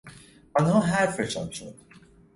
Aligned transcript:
آنها 0.59 0.79
حرفشان 0.79 1.49
شد. 1.51 1.75